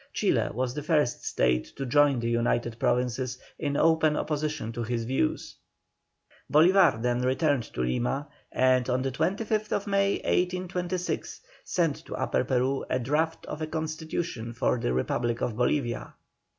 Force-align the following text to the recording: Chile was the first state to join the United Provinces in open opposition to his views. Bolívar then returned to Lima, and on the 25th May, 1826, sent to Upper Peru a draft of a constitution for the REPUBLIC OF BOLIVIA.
Chile 0.13 0.49
was 0.51 0.73
the 0.73 0.81
first 0.81 1.23
state 1.23 1.65
to 1.75 1.85
join 1.85 2.17
the 2.19 2.27
United 2.27 2.79
Provinces 2.79 3.37
in 3.59 3.77
open 3.77 4.17
opposition 4.17 4.71
to 4.71 4.81
his 4.81 5.03
views. 5.03 5.53
Bolívar 6.51 7.03
then 7.03 7.21
returned 7.21 7.71
to 7.75 7.81
Lima, 7.81 8.27
and 8.51 8.89
on 8.89 9.03
the 9.03 9.11
25th 9.11 9.85
May, 9.85 10.13
1826, 10.15 11.41
sent 11.63 11.97
to 12.05 12.15
Upper 12.15 12.43
Peru 12.43 12.83
a 12.89 12.97
draft 12.97 13.45
of 13.45 13.61
a 13.61 13.67
constitution 13.67 14.53
for 14.53 14.79
the 14.79 14.91
REPUBLIC 14.91 15.39
OF 15.39 15.55
BOLIVIA. 15.55 16.13